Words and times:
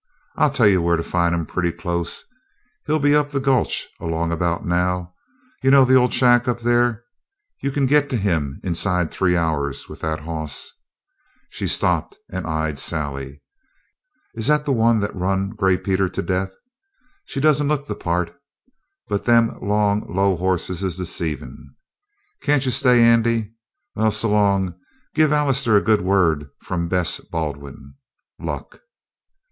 I'll 0.35 0.49
tell 0.49 0.65
you 0.65 0.81
where 0.81 0.97
to 0.97 1.03
find 1.03 1.35
him 1.35 1.45
pretty 1.45 1.71
close. 1.71 2.23
He'll 2.87 2.97
be 2.97 3.13
up 3.15 3.29
the 3.29 3.39
gulch 3.39 3.87
along 3.99 4.31
about 4.31 4.65
now. 4.65 5.13
You 5.61 5.69
know 5.69 5.85
the 5.85 5.93
old 5.93 6.11
shack 6.11 6.47
up 6.47 6.61
there? 6.61 7.03
You 7.61 7.69
can 7.69 7.85
get 7.85 8.09
to 8.09 8.17
him 8.17 8.59
inside 8.63 9.11
three 9.11 9.37
hours 9.37 9.87
with 9.87 9.99
that 9.99 10.21
hoss." 10.21 10.71
She 11.51 11.67
stopped 11.67 12.17
and 12.31 12.47
eyed 12.47 12.79
Sally. 12.79 13.43
"Is 14.33 14.47
that 14.47 14.65
the 14.65 14.71
one 14.71 15.01
that 15.01 15.15
run 15.15 15.51
Gray 15.51 15.77
Peter 15.77 16.09
to 16.09 16.21
death? 16.23 16.51
She 17.25 17.39
don't 17.39 17.59
look 17.67 17.85
the 17.85 17.93
part, 17.93 18.35
but 19.07 19.25
them 19.25 19.55
long, 19.61 20.11
low 20.11 20.35
hosses 20.35 20.81
is 20.83 20.97
deceivin'. 20.97 21.75
Can't 22.41 22.65
you 22.65 22.71
stay, 22.71 23.03
Andy? 23.03 23.53
Well, 23.95 24.09
s'long. 24.09 24.65
And 24.65 24.75
give 25.13 25.31
Allister 25.31 25.77
a 25.77 25.79
good 25.81 26.01
word 26.01 26.49
from 26.59 26.87
Bess 26.87 27.19
Baldwin. 27.19 27.93
Luck!" 28.39 28.79